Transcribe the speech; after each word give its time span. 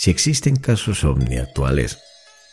Si 0.00 0.10
existen 0.10 0.56
casos 0.56 1.04
ovni 1.04 1.36
actuales, 1.36 1.98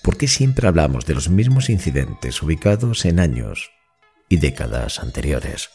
¿por 0.04 0.18
qué 0.18 0.28
siempre 0.28 0.68
hablamos 0.68 1.06
de 1.06 1.14
los 1.14 1.30
mismos 1.30 1.70
incidentes 1.70 2.44
ubicados 2.44 3.06
en 3.06 3.22
años 3.22 3.72
y 4.28 4.36
décadas 4.36 5.00
anteriores? 5.00 5.70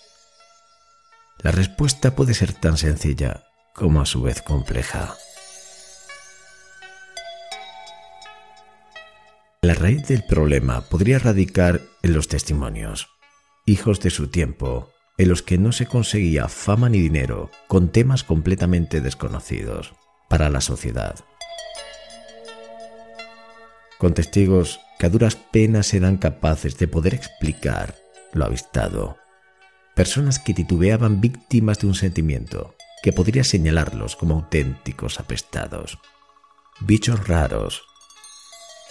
La 1.38 1.50
respuesta 1.50 2.14
puede 2.14 2.34
ser 2.34 2.52
tan 2.52 2.76
sencilla 2.76 3.44
como 3.74 4.02
a 4.02 4.04
su 4.04 4.20
vez 4.20 4.42
compleja. 4.42 5.14
La 9.62 9.72
raíz 9.72 10.06
del 10.08 10.24
problema 10.24 10.82
podría 10.82 11.18
radicar 11.20 11.80
en 12.02 12.12
los 12.12 12.28
testimonios, 12.28 13.08
hijos 13.64 13.98
de 14.00 14.10
su 14.10 14.28
tiempo, 14.28 14.90
en 15.16 15.30
los 15.30 15.40
que 15.40 15.56
no 15.56 15.72
se 15.72 15.86
conseguía 15.86 16.48
fama 16.48 16.90
ni 16.90 16.98
dinero 16.98 17.50
con 17.66 17.88
temas 17.88 18.24
completamente 18.24 19.00
desconocidos 19.00 19.94
para 20.28 20.50
la 20.50 20.60
sociedad 20.60 21.14
con 24.02 24.14
testigos 24.14 24.80
que 24.98 25.06
a 25.06 25.10
duras 25.10 25.36
penas 25.36 25.94
eran 25.94 26.16
capaces 26.16 26.76
de 26.76 26.88
poder 26.88 27.14
explicar 27.14 27.94
lo 28.32 28.44
avistado. 28.44 29.16
Personas 29.94 30.40
que 30.40 30.54
titubeaban 30.54 31.20
víctimas 31.20 31.78
de 31.78 31.86
un 31.86 31.94
sentimiento 31.94 32.74
que 33.04 33.12
podría 33.12 33.44
señalarlos 33.44 34.16
como 34.16 34.34
auténticos 34.34 35.20
apestados. 35.20 36.00
Bichos 36.80 37.28
raros, 37.28 37.84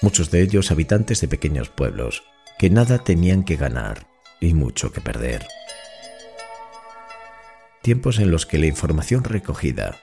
muchos 0.02 0.32
de 0.32 0.44
ellos 0.44 0.72
habitantes 0.72 1.20
de 1.20 1.28
pequeños 1.28 1.68
pueblos, 1.68 2.24
que 2.58 2.70
nada 2.70 3.00
tenían 3.00 3.44
que 3.44 3.58
ganar 3.58 4.08
y 4.40 4.54
mucho 4.54 4.94
que 4.94 5.02
perder. 5.02 5.46
Tiempos 7.82 8.18
en 8.20 8.32
los 8.32 8.46
que 8.46 8.60
la 8.60 8.68
información 8.68 9.26
recogida 9.26 9.98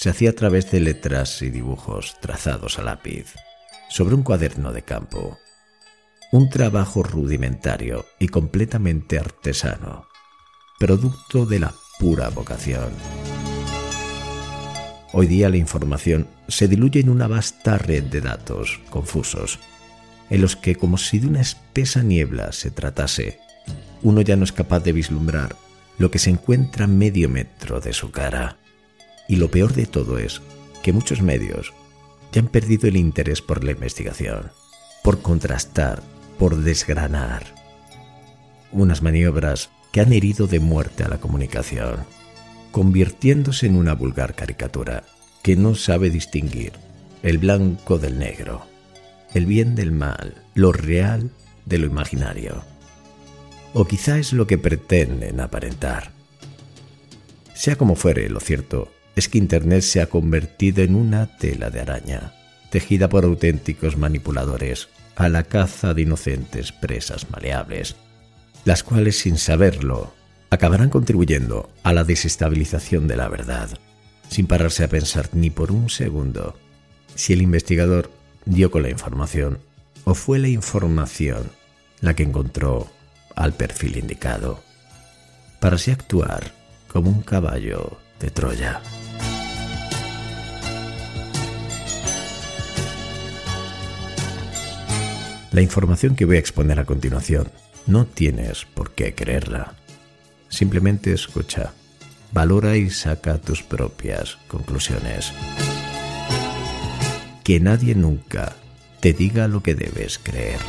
se 0.00 0.08
hacía 0.08 0.30
a 0.30 0.32
través 0.32 0.70
de 0.70 0.80
letras 0.80 1.42
y 1.42 1.50
dibujos 1.50 2.16
trazados 2.22 2.78
a 2.78 2.82
lápiz 2.82 3.34
sobre 3.90 4.14
un 4.14 4.22
cuaderno 4.22 4.72
de 4.72 4.80
campo. 4.80 5.38
Un 6.32 6.48
trabajo 6.48 7.02
rudimentario 7.02 8.06
y 8.18 8.28
completamente 8.28 9.18
artesano, 9.18 10.06
producto 10.78 11.44
de 11.44 11.60
la 11.60 11.74
pura 11.98 12.30
vocación. 12.30 12.88
Hoy 15.12 15.26
día 15.26 15.50
la 15.50 15.58
información 15.58 16.28
se 16.48 16.66
diluye 16.66 17.00
en 17.00 17.10
una 17.10 17.28
vasta 17.28 17.76
red 17.76 18.04
de 18.04 18.22
datos 18.22 18.80
confusos, 18.88 19.58
en 20.30 20.40
los 20.40 20.56
que 20.56 20.76
como 20.76 20.96
si 20.96 21.18
de 21.18 21.26
una 21.26 21.42
espesa 21.42 22.02
niebla 22.02 22.52
se 22.52 22.70
tratase, 22.70 23.38
uno 24.00 24.22
ya 24.22 24.36
no 24.36 24.44
es 24.44 24.52
capaz 24.52 24.80
de 24.80 24.92
vislumbrar 24.92 25.56
lo 25.98 26.10
que 26.10 26.18
se 26.18 26.30
encuentra 26.30 26.86
medio 26.86 27.28
metro 27.28 27.82
de 27.82 27.92
su 27.92 28.10
cara. 28.10 28.59
Y 29.30 29.36
lo 29.36 29.48
peor 29.48 29.74
de 29.74 29.86
todo 29.86 30.18
es 30.18 30.42
que 30.82 30.92
muchos 30.92 31.22
medios 31.22 31.72
ya 32.32 32.40
han 32.40 32.48
perdido 32.48 32.88
el 32.88 32.96
interés 32.96 33.40
por 33.40 33.62
la 33.62 33.70
investigación, 33.70 34.50
por 35.04 35.22
contrastar, 35.22 36.02
por 36.36 36.56
desgranar. 36.56 37.44
Unas 38.72 39.02
maniobras 39.02 39.70
que 39.92 40.00
han 40.00 40.12
herido 40.12 40.48
de 40.48 40.58
muerte 40.58 41.04
a 41.04 41.08
la 41.08 41.18
comunicación, 41.18 41.98
convirtiéndose 42.72 43.66
en 43.66 43.76
una 43.76 43.94
vulgar 43.94 44.34
caricatura 44.34 45.04
que 45.44 45.54
no 45.54 45.76
sabe 45.76 46.10
distinguir 46.10 46.72
el 47.22 47.38
blanco 47.38 47.98
del 47.98 48.18
negro, 48.18 48.66
el 49.32 49.46
bien 49.46 49.76
del 49.76 49.92
mal, 49.92 50.42
lo 50.56 50.72
real 50.72 51.30
de 51.66 51.78
lo 51.78 51.86
imaginario. 51.86 52.64
O 53.74 53.84
quizá 53.84 54.18
es 54.18 54.32
lo 54.32 54.48
que 54.48 54.58
pretenden 54.58 55.38
aparentar. 55.38 56.10
Sea 57.54 57.76
como 57.76 57.94
fuere, 57.94 58.28
lo 58.28 58.40
cierto 58.40 58.90
es 59.16 59.28
que 59.28 59.38
Internet 59.38 59.82
se 59.82 60.00
ha 60.00 60.06
convertido 60.06 60.82
en 60.82 60.94
una 60.94 61.36
tela 61.36 61.70
de 61.70 61.80
araña, 61.80 62.32
tejida 62.70 63.08
por 63.08 63.24
auténticos 63.24 63.96
manipuladores 63.96 64.88
a 65.16 65.28
la 65.28 65.42
caza 65.42 65.92
de 65.94 66.02
inocentes 66.02 66.72
presas 66.72 67.30
maleables, 67.30 67.96
las 68.64 68.82
cuales 68.82 69.18
sin 69.18 69.36
saberlo 69.36 70.14
acabarán 70.50 70.90
contribuyendo 70.90 71.70
a 71.82 71.92
la 71.92 72.04
desestabilización 72.04 73.06
de 73.06 73.16
la 73.16 73.28
verdad, 73.28 73.70
sin 74.28 74.46
pararse 74.46 74.84
a 74.84 74.88
pensar 74.88 75.30
ni 75.32 75.50
por 75.50 75.72
un 75.72 75.90
segundo 75.90 76.56
si 77.14 77.32
el 77.32 77.42
investigador 77.42 78.10
dio 78.44 78.70
con 78.70 78.82
la 78.82 78.90
información 78.90 79.58
o 80.04 80.14
fue 80.14 80.38
la 80.38 80.48
información 80.48 81.50
la 82.00 82.14
que 82.14 82.22
encontró 82.22 82.90
al 83.36 83.52
perfil 83.52 83.98
indicado, 83.98 84.62
para 85.60 85.76
así 85.76 85.90
actuar 85.90 86.52
como 86.88 87.10
un 87.10 87.22
caballo 87.22 87.98
de 88.18 88.30
Troya. 88.30 88.80
La 95.60 95.64
información 95.64 96.16
que 96.16 96.24
voy 96.24 96.36
a 96.36 96.38
exponer 96.38 96.80
a 96.80 96.86
continuación 96.86 97.52
no 97.86 98.06
tienes 98.06 98.64
por 98.64 98.92
qué 98.92 99.14
creerla. 99.14 99.74
Simplemente 100.48 101.12
escucha, 101.12 101.74
valora 102.32 102.78
y 102.78 102.88
saca 102.88 103.36
tus 103.36 103.62
propias 103.62 104.38
conclusiones. 104.48 105.34
Que 107.44 107.60
nadie 107.60 107.94
nunca 107.94 108.56
te 109.00 109.12
diga 109.12 109.48
lo 109.48 109.62
que 109.62 109.74
debes 109.74 110.18
creer. 110.18 110.60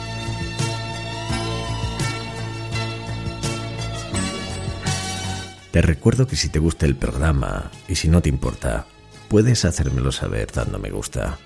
Te 5.71 5.81
recuerdo 5.81 6.27
que 6.27 6.35
si 6.35 6.49
te 6.49 6.59
gusta 6.59 6.85
el 6.85 6.97
programa 6.97 7.71
y 7.87 7.95
si 7.95 8.09
no 8.09 8.21
te 8.21 8.27
importa, 8.27 8.87
puedes 9.29 9.63
hacérmelo 9.63 10.11
saber 10.11 10.51
dando 10.51 10.79
me 10.79 10.89
gusta. 10.89 11.39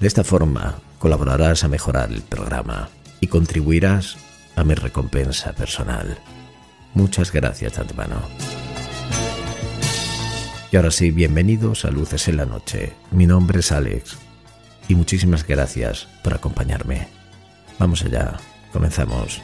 De 0.00 0.06
esta 0.06 0.22
forma 0.22 0.78
colaborarás 1.00 1.64
a 1.64 1.68
mejorar 1.68 2.12
el 2.12 2.22
programa 2.22 2.88
y 3.20 3.26
contribuirás 3.26 4.16
a 4.54 4.62
mi 4.62 4.74
recompensa 4.74 5.52
personal. 5.52 6.18
Muchas 6.94 7.32
gracias 7.32 7.74
de 7.74 7.80
antemano. 7.80 8.22
Y 10.70 10.76
ahora 10.76 10.92
sí, 10.92 11.10
bienvenidos 11.10 11.84
a 11.84 11.90
Luces 11.90 12.28
en 12.28 12.36
la 12.36 12.46
Noche. 12.46 12.92
Mi 13.10 13.26
nombre 13.26 13.60
es 13.60 13.72
Alex 13.72 14.18
y 14.88 14.94
muchísimas 14.94 15.44
gracias 15.44 16.06
por 16.22 16.34
acompañarme. 16.34 17.08
Vamos 17.78 18.04
allá, 18.04 18.36
comenzamos. 18.72 19.40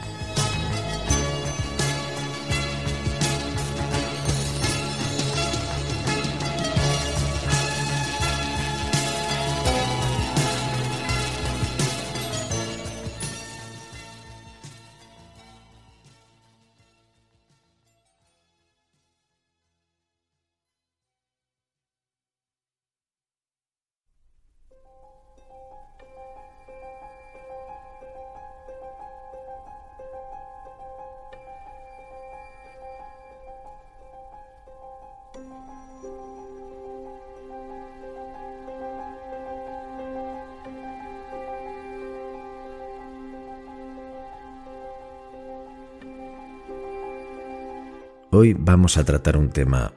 Hoy 48.37 48.53
vamos 48.53 48.97
a 48.97 49.05
tratar 49.05 49.37
un 49.37 49.47
tema 49.47 49.93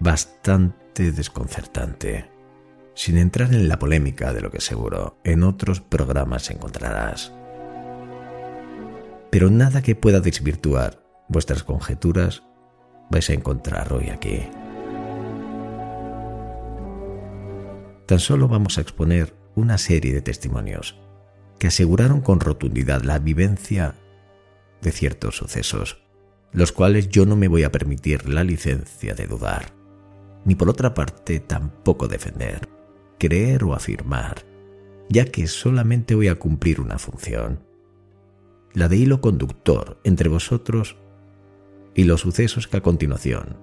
bastante 0.00 1.12
desconcertante, 1.12 2.30
sin 2.92 3.16
entrar 3.16 3.54
en 3.54 3.68
la 3.68 3.78
polémica 3.78 4.34
de 4.34 4.42
lo 4.42 4.50
que 4.50 4.60
seguro 4.60 5.16
en 5.24 5.42
otros 5.44 5.80
programas 5.80 6.50
encontrarás. 6.50 7.32
Pero 9.30 9.48
nada 9.48 9.80
que 9.80 9.94
pueda 9.94 10.20
desvirtuar 10.20 11.02
vuestras 11.30 11.62
conjeturas 11.62 12.42
vais 13.08 13.30
a 13.30 13.32
encontrar 13.32 13.90
hoy 13.94 14.10
aquí. 14.10 14.42
Tan 18.04 18.18
solo 18.18 18.46
vamos 18.46 18.76
a 18.76 18.82
exponer 18.82 19.34
una 19.54 19.78
serie 19.78 20.12
de 20.12 20.20
testimonios 20.20 21.00
que 21.58 21.68
aseguraron 21.68 22.20
con 22.20 22.40
rotundidad 22.40 23.04
la 23.04 23.18
vivencia 23.18 23.94
de 24.82 24.92
ciertos 24.92 25.38
sucesos, 25.38 26.09
los 26.52 26.72
cuales 26.72 27.08
yo 27.08 27.26
no 27.26 27.36
me 27.36 27.48
voy 27.48 27.62
a 27.62 27.72
permitir 27.72 28.28
la 28.28 28.44
licencia 28.44 29.14
de 29.14 29.26
dudar, 29.26 29.72
ni 30.44 30.54
por 30.54 30.68
otra 30.68 30.94
parte 30.94 31.40
tampoco 31.40 32.08
defender, 32.08 32.68
creer 33.18 33.64
o 33.64 33.74
afirmar, 33.74 34.44
ya 35.08 35.24
que 35.24 35.46
solamente 35.46 36.14
voy 36.14 36.28
a 36.28 36.38
cumplir 36.38 36.80
una 36.80 36.98
función, 36.98 37.60
la 38.72 38.88
de 38.88 38.96
hilo 38.96 39.20
conductor 39.20 40.00
entre 40.04 40.28
vosotros 40.28 40.96
y 41.94 42.04
los 42.04 42.20
sucesos 42.20 42.68
que 42.68 42.78
a 42.78 42.82
continuación 42.82 43.56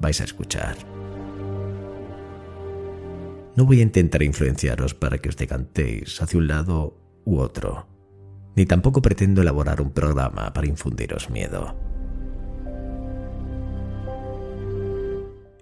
vais 0.00 0.20
a 0.20 0.24
escuchar. 0.24 0.76
No 3.56 3.64
voy 3.64 3.80
a 3.80 3.82
intentar 3.82 4.22
influenciaros 4.22 4.94
para 4.94 5.18
que 5.18 5.28
os 5.28 5.36
decantéis 5.36 6.22
hacia 6.22 6.38
un 6.38 6.46
lado 6.46 6.96
u 7.24 7.38
otro, 7.38 7.88
ni 8.54 8.66
tampoco 8.66 9.02
pretendo 9.02 9.42
elaborar 9.42 9.80
un 9.80 9.90
programa 9.90 10.52
para 10.52 10.68
infundiros 10.68 11.28
miedo. 11.28 11.74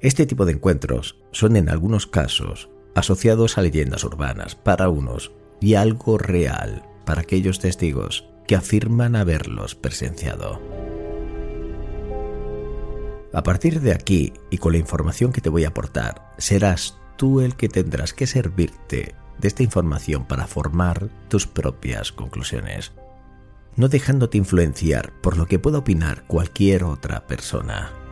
Este 0.00 0.26
tipo 0.26 0.44
de 0.44 0.52
encuentros 0.52 1.18
son 1.32 1.56
en 1.56 1.70
algunos 1.70 2.06
casos 2.06 2.68
asociados 2.94 3.56
a 3.56 3.62
leyendas 3.62 4.04
urbanas 4.04 4.54
para 4.54 4.88
unos 4.88 5.32
y 5.60 5.74
algo 5.74 6.18
real 6.18 6.82
para 7.04 7.22
aquellos 7.22 7.60
testigos 7.60 8.28
que 8.46 8.56
afirman 8.56 9.16
haberlos 9.16 9.74
presenciado. 9.74 10.60
A 13.32 13.42
partir 13.42 13.80
de 13.80 13.92
aquí 13.92 14.32
y 14.50 14.58
con 14.58 14.72
la 14.72 14.78
información 14.78 15.32
que 15.32 15.40
te 15.40 15.50
voy 15.50 15.64
a 15.64 15.68
aportar, 15.68 16.32
serás 16.38 16.98
tú 17.16 17.40
el 17.40 17.56
que 17.56 17.68
tendrás 17.68 18.12
que 18.12 18.26
servirte 18.26 19.14
de 19.38 19.48
esta 19.48 19.62
información 19.62 20.26
para 20.26 20.46
formar 20.46 21.10
tus 21.28 21.46
propias 21.46 22.12
conclusiones, 22.12 22.92
no 23.76 23.88
dejándote 23.88 24.38
influenciar 24.38 25.12
por 25.20 25.36
lo 25.36 25.46
que 25.46 25.58
pueda 25.58 25.78
opinar 25.78 26.24
cualquier 26.26 26.84
otra 26.84 27.26
persona. 27.26 28.05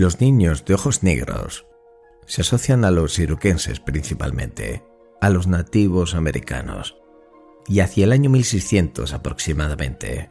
Los 0.00 0.18
niños 0.18 0.64
de 0.64 0.72
ojos 0.72 1.02
negros 1.02 1.66
se 2.24 2.40
asocian 2.40 2.86
a 2.86 2.90
los 2.90 3.18
iroquenses 3.18 3.80
principalmente, 3.80 4.82
a 5.20 5.28
los 5.28 5.46
nativos 5.46 6.14
americanos, 6.14 6.96
y 7.68 7.80
hacia 7.80 8.04
el 8.04 8.12
año 8.12 8.30
1600 8.30 9.12
aproximadamente, 9.12 10.30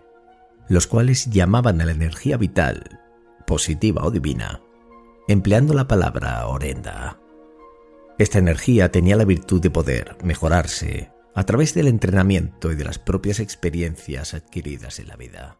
los 0.70 0.88
cuales 0.88 1.30
llamaban 1.30 1.82
a 1.82 1.86
la 1.86 1.92
energía 1.92 2.38
vital, 2.38 3.00
positiva 3.46 4.04
o 4.04 4.10
divina, 4.10 4.64
empleando 5.28 5.76
la 5.76 5.88
palabra 5.88 6.48
orenda. 6.48 7.20
Esta 8.18 8.40
energía 8.40 8.92
tenía 8.92 9.18
la 9.18 9.26
virtud 9.26 9.62
de 9.62 9.70
poder 9.70 10.18
mejorarse 10.24 11.12
a 11.36 11.44
través 11.44 11.76
del 11.76 11.90
entrenamiento 11.90 12.72
y 12.72 12.76
de 12.76 12.86
las 12.86 12.98
propias 12.98 13.40
experiencias 13.40 14.34
adquiridas 14.34 14.98
en 14.98 15.10
la 15.10 15.16
vida. 15.16 15.60